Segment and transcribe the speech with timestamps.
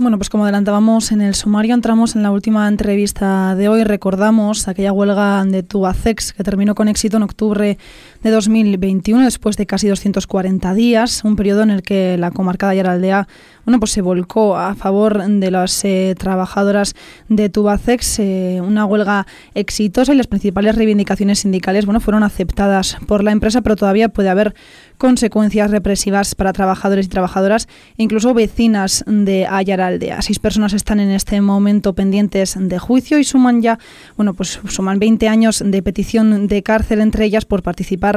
[0.00, 3.84] Bueno, pues como adelantábamos en el sumario, entramos en la última entrevista de hoy.
[3.84, 7.76] Recordamos aquella huelga de Tubacex que terminó con éxito en octubre
[8.22, 12.72] de 2021, después de casi 240 días, un periodo en el que la comarca de
[12.72, 13.28] Ayaraldea
[13.64, 16.94] bueno, pues se volcó a favor de las eh, trabajadoras
[17.28, 23.22] de Tubacex, eh, una huelga exitosa y las principales reivindicaciones sindicales bueno, fueron aceptadas por
[23.22, 24.54] la empresa, pero todavía puede haber
[24.98, 30.20] consecuencias represivas para trabajadores y trabajadoras, incluso vecinas de Ayaraldea.
[30.20, 33.78] Seis personas están en este momento pendientes de juicio y suman ya,
[34.16, 38.09] bueno, pues suman 20 años de petición de cárcel entre ellas por participar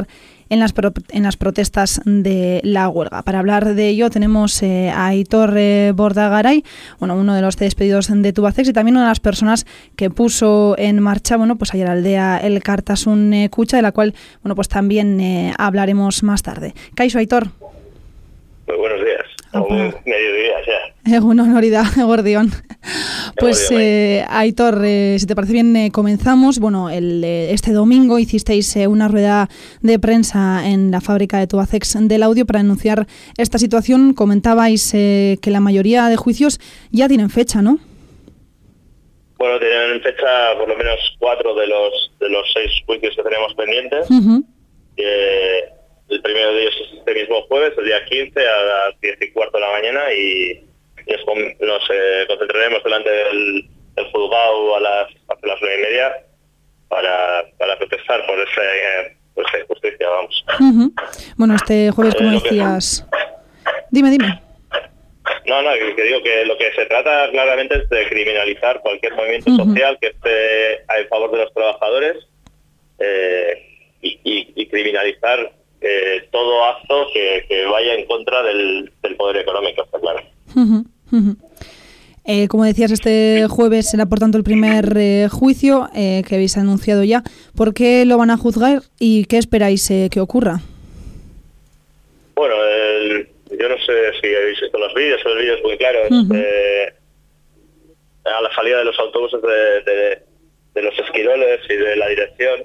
[0.48, 0.74] en las,
[1.10, 3.22] en las protestas de la huelga.
[3.22, 6.64] Para hablar de ello tenemos eh, a Aitor eh, Bordagaray,
[6.98, 10.74] bueno, uno de los despedidos de Tubacex y también una de las personas que puso
[10.78, 14.68] en marcha, bueno, pues ayer aldea el Cartasun eh, Cucha, de la cual, bueno, pues
[14.68, 16.74] también hablaremos más tarde.
[16.94, 17.48] Caixo Aitor.
[18.66, 19.26] Muy buenos días.
[19.52, 20.93] O mediodía ya.
[21.06, 22.50] Una honoridad, Gordión.
[23.36, 26.58] Pues eh, Aitor, eh, si te parece bien, eh, comenzamos.
[26.58, 29.48] Bueno, el, eh, este domingo hicisteis una rueda
[29.82, 34.14] de prensa en la fábrica de Tubacex del audio para denunciar esta situación.
[34.14, 36.58] Comentabais que la mayoría de juicios
[36.90, 37.78] ya tienen fecha, ¿no?
[39.36, 43.54] Bueno, tienen fecha por lo menos cuatro de los de los seis juicios que tenemos
[43.54, 44.08] pendientes.
[46.08, 49.32] el primero de ellos es este mismo jueves, el día 15 a las 10 y
[49.32, 50.73] cuarto de la mañana y
[51.06, 53.68] nos, eh, concentraremos delante del,
[54.12, 56.16] juzgado a las, a las nueve y media
[56.88, 60.44] para, para protestar por esa, eh, por esa injusticia, vamos.
[61.36, 63.06] Bueno, este jueves, como eh, decías...
[63.90, 64.40] Dime, dime.
[65.46, 69.54] No, no, que, digo que lo que se trata claramente es de criminalizar cualquier movimiento
[69.56, 72.26] social que esté a favor de los trabajadores
[74.00, 75.52] y, criminalizar
[76.30, 80.22] todo acto que, vaya en contra del, poder económico, está claro.
[82.26, 86.56] Eh, como decías, este jueves será por tanto el primer eh, juicio eh, que habéis
[86.56, 87.22] anunciado ya.
[87.54, 90.60] ¿Por qué lo van a juzgar y qué esperáis que ocurra?
[92.34, 92.54] Bueno,
[93.50, 96.08] yo no sé si habéis visto los vídeos, los vídeos muy claros.
[98.24, 102.64] a la salida de los autobuses de, los esquiroles y de la dirección,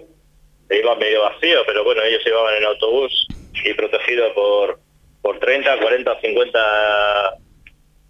[0.71, 3.27] iba medio vacío, pero bueno, ellos iban en autobús
[3.65, 4.79] y protegido por,
[5.21, 7.38] por 30, 40, 50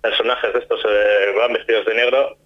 [0.02, 2.38] personajes de estos eh, van vestidos de negro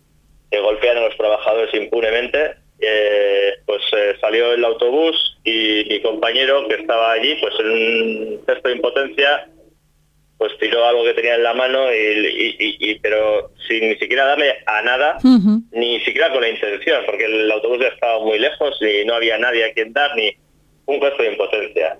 [0.52, 2.56] que golpean a los trabajadores impunemente.
[2.80, 8.42] Eh, pues eh, salió el autobús y mi compañero que estaba allí, pues en un
[8.46, 9.48] gesto de impotencia,
[10.38, 14.82] pues tiró algo que tenía en la mano y, pero sin ni siquiera darle a
[14.82, 15.18] nada,
[15.72, 19.38] ni siquiera con la intención, porque el autobús ya estaba muy lejos y no había
[19.38, 20.36] nadie a quien dar, ni
[20.86, 21.98] un gesto de impotencia.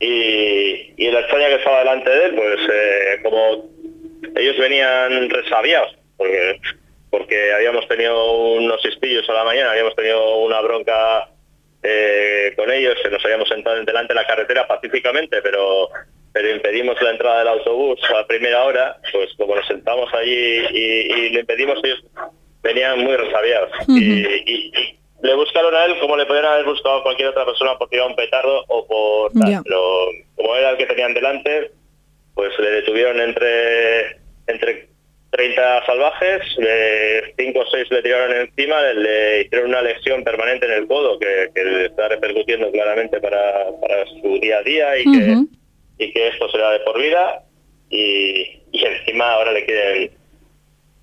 [0.00, 3.70] y, y la extraña que estaba delante de él, pues como
[4.36, 6.60] ellos venían resabiados, porque,
[7.10, 11.28] porque habíamos tenido unos espillos a la mañana, habíamos tenido una bronca
[11.82, 15.90] eh, con ellos, que nos habíamos sentado delante de la carretera pacíficamente, pero
[16.32, 21.30] pero impedimos la entrada del autobús a primera hora, pues como nos sentamos allí y,
[21.30, 22.02] le impedimos, ellos
[22.62, 23.70] venían muy resabiados.
[23.88, 27.88] y, le buscaron a él como le podrían haber buscado a cualquier otra persona por
[27.88, 31.70] tirar un petardo o por Pero como era el que tenían delante,
[32.92, 34.16] le detuvieron entre
[34.46, 34.88] entre
[35.30, 36.42] 30 salvajes,
[37.38, 41.50] 5 o 6 le tiraron encima, le hicieron una lesión permanente en el codo que,
[41.54, 43.66] le está repercutiendo claramente para,
[44.20, 45.36] su día a día y, que,
[45.98, 47.44] y que esto será de por vida.
[47.88, 50.10] Y, encima ahora le quieren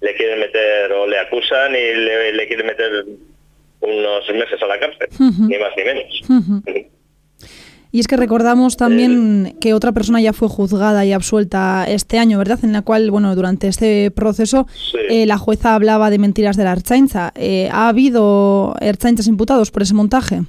[0.02, 3.06] le quieren meter o le acusan y le, quieren meter
[3.82, 6.90] unos meses a la cárcel, ni más ni menos.
[7.92, 12.38] Y es que recordamos también que otra persona ya fue juzgada y absuelta este año,
[12.38, 12.60] ¿verdad?
[12.62, 14.68] En la cual, bueno, durante este proceso
[15.10, 17.32] eh, la jueza hablaba de mentiras de la Archainza.
[17.36, 20.42] Eh, ¿Ha habido Archainzas imputados por ese montaje?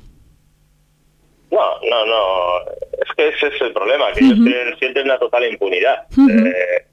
[1.51, 2.61] No, no, no.
[2.93, 6.05] Es que ese es el problema, que ellos sienten una total impunidad.
[6.19, 6.85] Eh,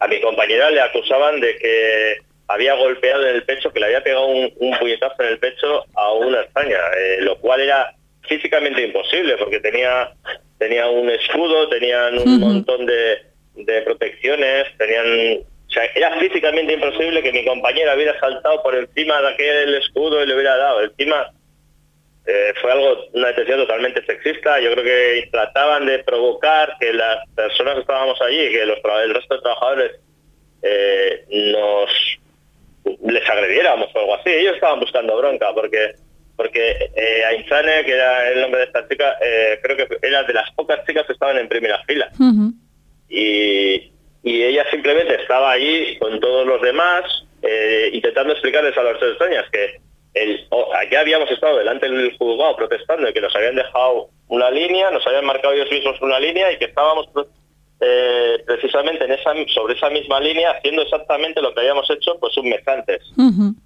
[0.00, 2.16] a mi compañera le acusaban de que
[2.48, 4.50] había golpeado en el pecho, que le había pegado un,
[4.80, 6.76] puñetazo en el pecho a una España,
[7.20, 7.94] lo cual era
[8.28, 10.12] físicamente imposible porque tenía
[10.62, 17.32] tenía un escudo, tenían un montón de, protecciones, tenían o sea, era físicamente imposible que
[17.32, 20.82] mi compañera hubiera saltado por encima de aquel escudo y le hubiera dado.
[20.82, 21.32] Encima
[22.26, 24.60] eh, fue algo, una detención totalmente sexista.
[24.60, 29.14] Yo creo que trataban de provocar que las personas que estábamos allí, que los, el
[29.14, 29.92] resto de trabajadores
[30.62, 31.90] eh, nos
[33.10, 34.30] les agrediéramos o algo así.
[34.30, 35.94] Ellos estaban buscando bronca porque
[36.42, 40.34] porque eh, Ainzane, que era el nombre de esta chica, eh, creo que era de
[40.34, 42.10] las pocas chicas que estaban en primera fila.
[43.08, 43.92] y,
[44.24, 47.04] y ella simplemente estaba allí con todos los demás
[47.42, 49.80] eh, intentando explicarles a los extrañas que
[50.14, 50.48] el,
[50.90, 55.06] ya habíamos estado delante del juzgado protestando y que nos habían dejado una línea, nos
[55.06, 57.06] habían marcado ellos mismos una línea y que estábamos
[57.84, 62.36] eh, precisamente en esa, sobre esa misma línea haciendo exactamente lo que habíamos hecho pues
[62.36, 63.02] un mes antes.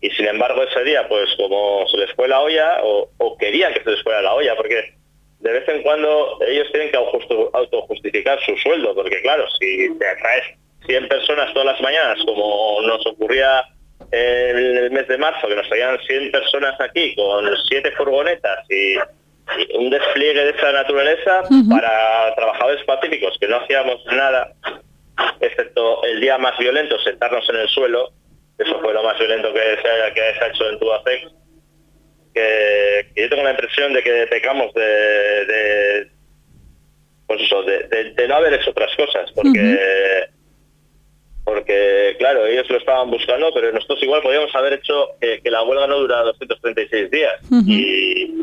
[0.00, 3.74] Y sin embargo ese día, pues como se les fue la olla, o, o, querían
[3.74, 4.94] que se les fuera la olla, porque
[5.40, 10.44] de vez en cuando ellos tienen que autojustificar su sueldo, porque claro, si te atraes
[10.86, 13.64] 100 personas todas las mañanas, como nos ocurría
[14.12, 18.96] en el mes de marzo, que nos traían 100 personas aquí con 7 furgonetas y,
[19.74, 24.52] un despliegue de esa naturaleza para trabajadores pacíficos, que no hacíamos nada,
[25.40, 28.12] excepto el día más violento, sentarnos en el suelo,
[28.58, 31.32] eso fue lo más violento que se, que se ha hecho en Tubacex,
[32.34, 36.08] que, yo tengo la impresión de que pecamos de,
[37.26, 40.28] pues eso, de, no haber hecho otras cosas, porque
[41.44, 45.86] porque claro, ellos lo estaban buscando, pero nosotros igual podíamos haber hecho que, la huelga
[45.86, 47.34] no dura 236 días.
[47.64, 48.34] y,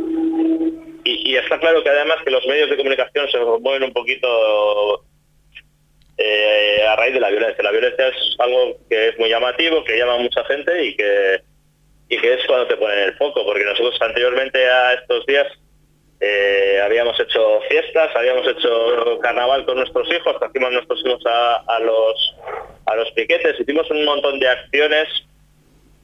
[1.04, 5.04] y, está claro que además que los medios de comunicación se mueven un poquito
[6.18, 7.64] eh, a raíz de la violencia.
[7.64, 11.42] La violencia es algo que es muy llamativo, que llama a mucha gente y que,
[12.10, 15.48] y que es cuando te ponen el foco, porque nosotros anteriormente a estos días
[16.20, 22.36] eh, habíamos hecho fiestas, habíamos hecho carnaval con nuestros hijos, trajimos nuestros hijos a, los,
[22.86, 25.10] a los piquetes, hicimos un montón de acciones,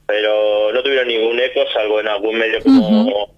[0.06, 3.29] pero no tuvieron ningún eco, salvo en algún medio como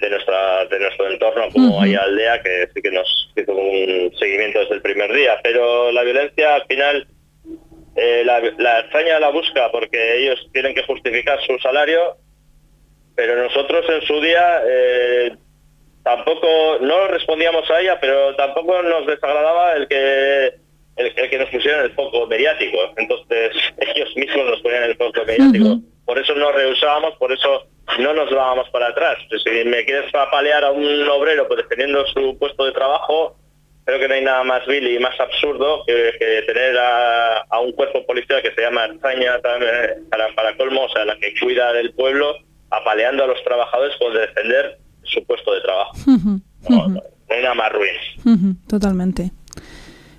[0.00, 4.60] de, nuestra, de nuestro entorno, como hay aldea, que sí que nos hizo un seguimiento
[4.60, 5.38] desde el primer día.
[5.42, 7.06] Pero la violencia al final,
[7.96, 12.16] eh, la, la la busca porque ellos tienen que justificar su salario,
[13.14, 14.62] pero nosotros en su día...
[14.66, 15.32] Eh,
[16.08, 20.54] tampoco no respondíamos a ella, pero tampoco nos desagradaba el que
[20.96, 22.78] el, que nos pusieran el foco mediático.
[22.96, 23.52] Entonces
[23.94, 25.80] ellos mismos nos ponían el foco mediático.
[26.06, 27.66] Por eso nos rehusábamos, por eso
[27.98, 29.18] no nos dábamos para atrás.
[29.30, 33.36] Si me quieres apalear a un obrero pues defendiendo su puesto de trabajo,
[33.84, 38.04] creo que no hay nada más vil y más absurdo que, tener a, un cuerpo
[38.06, 42.36] policial que se llama España para, para colmo, o sea, la que cuida del pueblo,
[42.70, 45.92] apaleando a los trabajadores por defender su puesto de trabajo.
[46.68, 48.58] no, hay nada más ruin.
[48.68, 49.30] totalmente.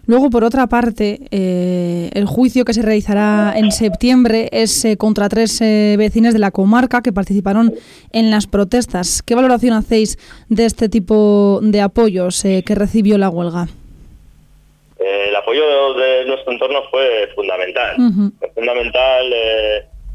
[0.09, 5.29] Luego, por otra parte, eh, el juicio que se realizará en septiembre es eh, contra
[5.29, 7.75] tres eh, vecinas de la comarca que participaron
[8.11, 9.21] en las protestas.
[9.21, 10.17] ¿Qué valoración hacéis
[10.49, 13.67] de este tipo de apoyos que recibió la huelga?
[14.99, 17.95] el apoyo de nuestro entorno fue fundamental.
[18.39, 19.29] Fue fundamental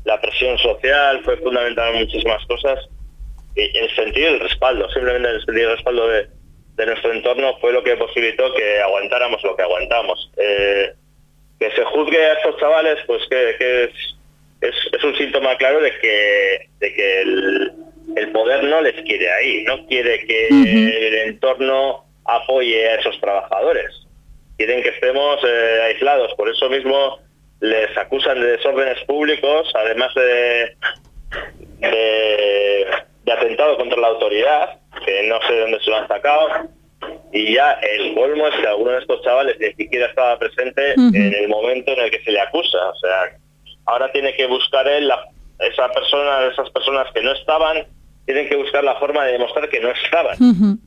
[0.04, 2.80] la presión social, fue fundamental muchísimas cosas
[3.54, 6.26] y el sentido del respaldo, simplemente el sentido del respaldo de,
[6.76, 10.30] nuestro entorno fue lo que posibilitó que aguantáramos lo que aguantamos.
[10.36, 10.92] Eh,
[11.58, 13.90] que se juzgue a estos chavales, pues que, es,
[14.60, 17.20] es, un síntoma claro de que, de que
[18.16, 23.90] el, poder no les quiere ahí, no quiere que el entorno apoye a esos trabajadores.
[24.56, 27.20] Quieren que estemos eh, aislados, por eso mismo
[27.60, 30.76] les acusan de desórdenes públicos, además de,
[31.80, 32.86] de
[33.24, 36.48] de atentado contra la autoridad, que no sé de dónde se lo han sacado,
[37.32, 41.34] y ya el colmo es que alguno de estos chavales ni siquiera estaba presente en
[41.34, 42.78] el momento en el que se le acusa.
[42.90, 43.38] O sea,
[43.86, 45.28] ahora tiene que buscar él, la,
[45.58, 47.86] esa persona, esas personas que no estaban,
[48.26, 50.78] tienen que buscar la forma de demostrar que no estaban.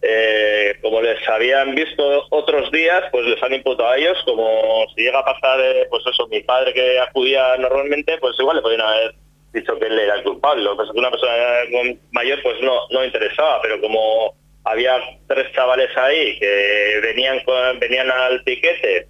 [0.00, 5.02] Eh, como les habían visto otros días, pues les han imputado a ellos, como si
[5.02, 8.80] llega a pasar, eh, pues eso, mi padre que acudía normalmente, pues igual le podían
[8.80, 9.14] haber
[9.52, 10.62] dicho que él era el culpable.
[10.62, 11.32] Lo que pasa es que una persona
[12.12, 17.40] mayor pues no, no interesaba, pero como había tres chavales ahí que venían
[17.80, 19.08] venían al piquete,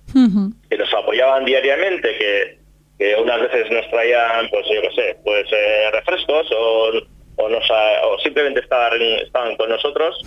[0.71, 2.59] que nos apoyaban diariamente, que,
[2.99, 6.93] que, unas veces nos traían, pues yo qué sé, pues eh, refrescos o,
[7.37, 10.23] o, nos, o simplemente estaban, estaban con nosotros,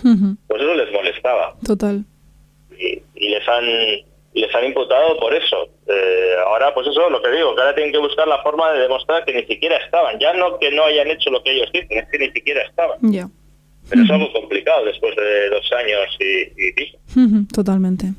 [0.48, 1.54] pues eso les molestaba.
[1.66, 2.04] Total.
[2.78, 3.64] Y, y les han
[4.34, 5.68] les han imputado por eso.
[5.86, 8.80] Eh, ahora, pues eso, lo que digo, que ahora tienen que buscar la forma de
[8.80, 10.18] demostrar que ni siquiera estaban.
[10.18, 12.98] Ya no que no hayan hecho lo que ellos dicen, es que ni siquiera estaban.
[13.02, 13.28] Ya.
[13.88, 18.12] Pero es algo complicado después de dos años y, Totalmente.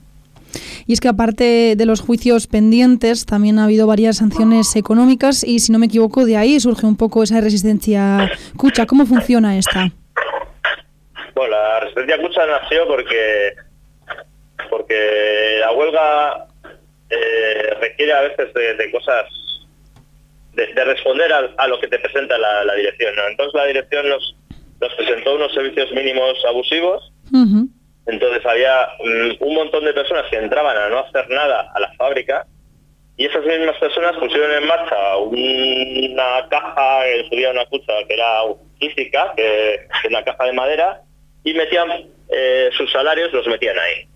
[0.86, 5.60] Y es que aparte de los juicios pendientes, también ha habido varias sanciones económicas y
[5.60, 8.86] si no me equivoco, de ahí surge un poco esa resistencia cucha.
[8.86, 9.90] ¿Cómo funciona esta?
[11.34, 13.56] Bueno, la resistencia cucha nació porque
[14.74, 16.48] porque la huelga
[17.12, 19.26] eh, requiere a veces de, cosas,
[20.54, 23.14] de, responder a, lo que te presenta la, dirección.
[23.30, 24.36] Entonces la dirección nos,
[24.82, 27.14] nos presentó unos servicios mínimos abusivos
[28.08, 31.94] Entonces había mm, un montón de personas que entraban a no hacer nada a la
[31.94, 32.48] fábrica
[33.16, 38.42] y esas mismas personas pusieron en marcha una caja, que subía una cosa que era
[38.80, 41.02] física, que es una caja de madera,
[41.44, 41.90] y metían
[42.30, 44.08] eh, sus salarios, los metían ahí.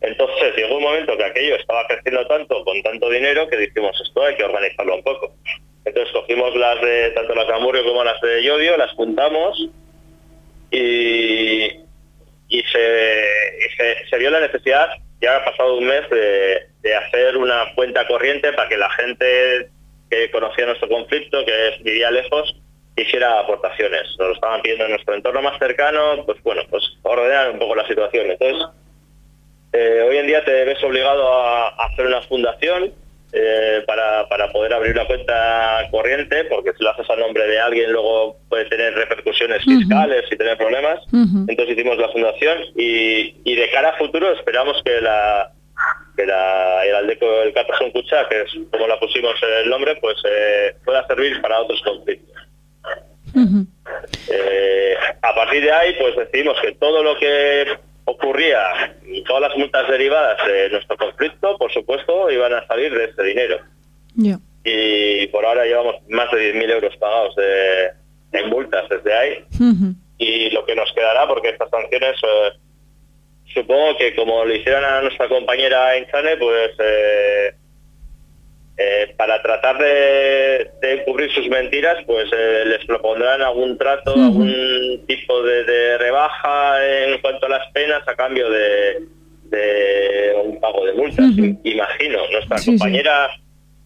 [0.00, 4.22] Entonces llegó un momento que aquello estaba creciendo tanto, con tanto dinero, que dijimos, esto
[4.22, 5.34] hay que organizarlo un poco.
[5.84, 9.68] Entonces cogimos las de, tanto las de Amurrio como las de Yodio, las juntamos
[10.70, 11.64] y,
[12.48, 13.24] y, se,
[14.10, 18.68] se vio la necesidad ya ha pasado un mes de, hacer una cuenta corriente para
[18.68, 19.68] que la gente
[20.08, 22.54] que conocía nuestro conflicto, que vivía lejos,
[22.96, 24.02] hiciera aportaciones.
[24.18, 27.74] Nos lo estaban pidiendo en nuestro entorno más cercano, pues bueno, pues ordenar un poco
[27.74, 28.30] la situación.
[28.30, 28.68] Entonces,
[29.76, 32.92] eh, hoy en día te ves obligado a hacer una fundación
[33.32, 37.60] eh, para, para, poder abrir una cuenta corriente, porque si lo haces a nombre de
[37.60, 41.00] alguien luego puede tener repercusiones fiscales y tener problemas.
[41.12, 45.52] Entonces hicimos la fundación y, y, de cara a futuro esperamos que la
[46.16, 50.16] que la, el Aldeco el Catazón Cucha, que es como la pusimos el nombre, pues
[50.24, 52.34] eh, pueda servir para otros conflictos.
[55.20, 57.66] A partir de ahí, pues decidimos que todo lo que
[58.06, 63.04] ocurría y todas las multas derivadas de nuestro conflicto, por supuesto, iban a salir de
[63.04, 63.58] ese dinero.
[64.64, 67.34] Y por ahora llevamos más de 10.000 euros pagados
[68.32, 69.44] en multas desde ahí.
[70.18, 72.52] Y lo que nos quedará, porque estas sanciones, eh,
[73.52, 77.54] supongo que como le hicieran a nuestra compañera Inchane, pues eh,
[78.78, 85.98] eh, para tratar de, cubrir sus mentiras, pues les propondrán algún trato, algún tipo de,
[85.98, 89.02] rebaja en cuanto a las penas a cambio de,
[90.44, 91.26] un pago de multas.
[91.64, 93.30] Imagino, nuestra compañera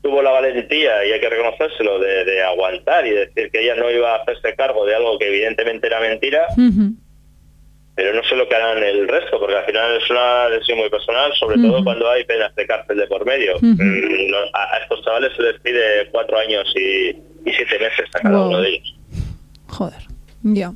[0.02, 4.14] tuvo la valentía, y hay que reconocérselo, de, aguantar y decir que ella no iba
[4.14, 6.46] a hacerse cargo de algo que evidentemente era mentira.
[7.94, 10.88] Pero no sé lo que harán el resto, porque al final es una decisión muy
[10.88, 13.58] personal, sobre todo cuando hay penas de cárcel de por medio.
[13.60, 17.14] Mm, a, estos chavales se les pide cuatro años y,
[17.44, 18.96] siete meses a cada uno de ellos.
[19.66, 20.02] Joder,
[20.42, 20.72] ya.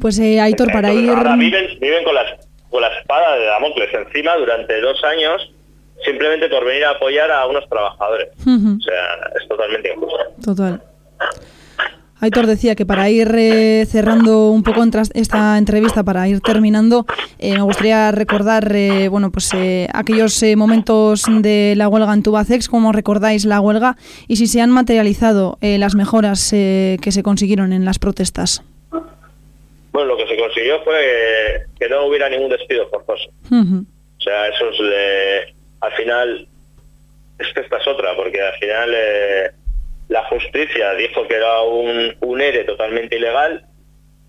[0.00, 1.10] Pues eh, Aitor, para ir...
[1.10, 3.07] Ahora viven, viven con, las, con la espada
[3.38, 5.52] de Damocles encima durante dos años
[6.04, 8.28] simplemente por venir a apoyar a unos trabajadores.
[8.40, 10.18] O sea, es totalmente injusto.
[10.44, 10.82] Total.
[12.20, 14.82] Aitor decía que para ir eh, cerrando un poco
[15.14, 17.06] esta entrevista, para ir terminando,
[17.38, 19.50] eh, me gustaría recordar eh, bueno, pues,
[19.92, 24.70] aquellos momentos de la huelga en Tubacex, cómo recordáis la huelga y si se han
[24.70, 28.64] materializado las mejoras que se consiguieron en las protestas.
[29.98, 33.30] Bueno, lo que se consiguió fue que no hubiera ningún despido forzoso.
[33.50, 36.46] O sea, eso es, al final,
[37.40, 38.96] esta es otra, porque al final
[40.06, 43.64] la justicia dijo que era un, un ERE totalmente ilegal,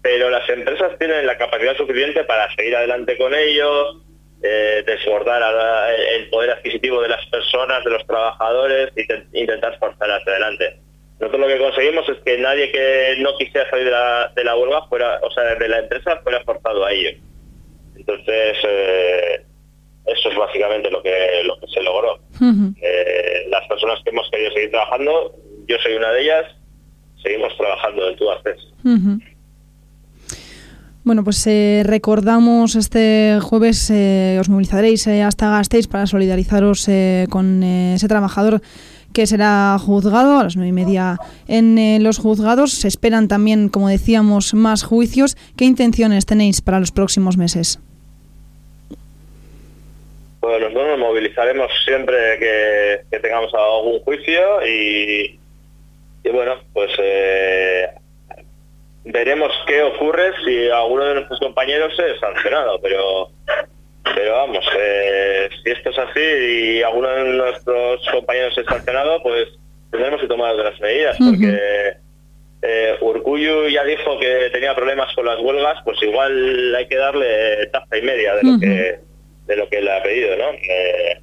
[0.01, 4.01] pero las empresas tienen la capacidad suficiente para seguir adelante con ello,
[4.41, 5.43] eh, desbordar
[6.15, 10.79] el poder adquisitivo de las personas, de los trabajadores, e intentar forzar hacia adelante.
[11.19, 14.55] Nosotros lo que conseguimos es que nadie que no quisiera salir de la, de la
[14.55, 17.09] huelga fuera, o sea, de la empresa fuera forzado a ello.
[17.95, 19.45] Entonces, eh,
[20.05, 22.19] eso es básicamente lo que, lo que se logró.
[22.81, 25.35] Eh, las personas que hemos querido seguir trabajando
[25.69, 26.45] yo soy una de ellas,
[27.21, 29.19] seguimos trabajando en tu Uh
[31.03, 36.89] Bueno, pues eh, recordamos este jueves eh, os movilizaréis eh, hasta Gasteiz para solidarizaros
[37.29, 38.61] con ese trabajador
[39.13, 42.71] que será juzgado a las nueve y media en los juzgados.
[42.71, 45.35] Se esperan también, como decíamos, más juicios.
[45.57, 47.79] ¿Qué intenciones tenéis para los próximos meses?
[50.41, 55.37] Bueno, nosotros nos movilizaremos siempre que, que tengamos algún juicio y,
[56.23, 57.89] y bueno, pues eh,
[59.03, 63.29] veremos qué ocurre si alguno de nuestros compañeros es sancionado, pero
[64.15, 69.47] pero vamos, eh, si esto es así y alguno de nuestros compañeros es sancionado, pues
[69.91, 71.93] tendremos que tomar otras medidas, porque
[72.61, 77.67] eh, Urcuyu ya dijo que tenía problemas con las huelgas, pues igual hay que darle
[77.67, 78.99] taza y media de lo que
[79.47, 80.51] de lo que le ha pedido, ¿no?
[80.51, 81.19] Eh,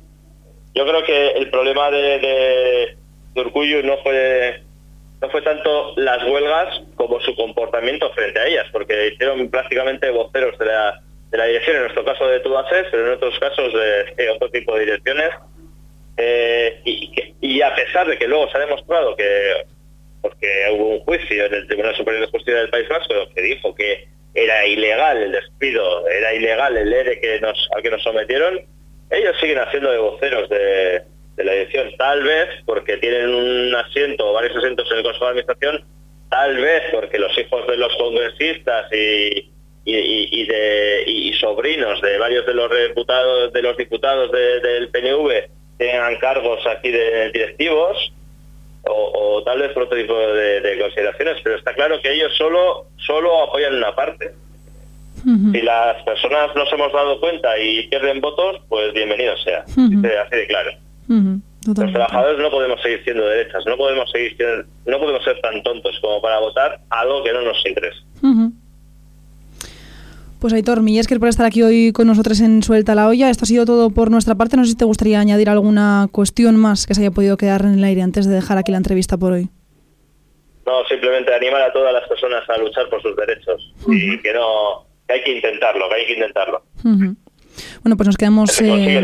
[0.75, 2.97] yo creo que el problema de, de,
[3.35, 4.61] de no fue
[5.21, 10.59] no fue tanto las huelgas como su comportamiento frente a ellas, porque hicieron prácticamente voceros
[10.59, 14.31] de la, de la dirección, en nuestro caso de Tubaces, pero en otros casos de,
[14.31, 15.31] otro tipo de direcciones.
[16.17, 19.67] Eh, y, a pesar de que luego se ha demostrado que,
[20.23, 23.75] porque hubo un juicio en el Tribunal Superior de Justicia del País Vasco que dijo
[23.75, 28.61] que era ilegal el despido, era ilegal el ERE que nos, al que nos sometieron,
[29.11, 31.03] ellos siguen haciendo de voceros de,
[31.37, 35.25] de la edición, tal vez porque tienen un asiento o varios asientos en el Consejo
[35.25, 35.85] de Administración,
[36.31, 39.51] tal vez porque los hijos de los congresistas y,
[39.89, 46.17] y, de, y sobrinos de varios de los diputados de los diputados del PNV tengan
[46.17, 48.13] cargos aquí de directivos
[48.89, 53.45] o, tal vez por otro tipo de, consideraciones, pero está claro que ellos solo solo
[53.45, 54.33] apoyan una parte.
[55.25, 60.47] Si las personas nos hemos dado cuenta y pierden votos, pues bienvenido sea, así de
[60.47, 60.71] claro.
[61.09, 64.37] Los trabajadores no podemos seguir siendo derechas, no podemos seguir
[64.85, 67.99] no podemos ser tan tontos como para votar algo que no nos interesa.
[70.41, 73.31] Pues Aitor, Millesquer por estar aquí hoy con nosotros en Suelta la Olla.
[73.31, 74.57] Esto ha sido todo por nuestra parte.
[74.57, 77.79] No sé si te gustaría añadir alguna cuestión más que se haya podido quedar en
[77.79, 79.49] el aire antes de dejar aquí la entrevista por hoy.
[80.67, 84.85] No, simplemente animar a todas las personas a luchar por sus derechos y que no
[85.07, 86.63] que hay que intentarlo, que hay que intentarlo.
[87.83, 88.61] Bueno, pues nos quedamos...
[88.61, 89.03] Eh,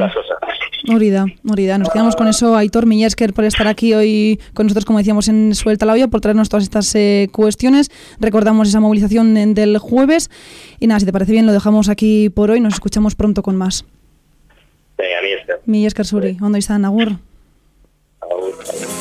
[0.84, 1.78] Morida, Morida.
[1.78, 2.56] Nos quedamos con eso.
[2.56, 6.20] Aitor Miñesker por estar aquí hoy con nosotros, como decíamos, en Suelta la Olla, por
[6.20, 7.90] traernos todas estas eh, cuestiones.
[8.18, 10.30] Recordamos esa movilización del jueves.
[10.80, 12.60] Y nada, si te parece bien, lo dejamos aquí por hoy.
[12.60, 13.84] Nos escuchamos pronto con más.
[14.98, 15.60] Venga, Miñesker.
[15.66, 16.32] Miñesker Suri.
[16.32, 17.18] ¿Dónde está Nagur?
[18.20, 18.91] Agur.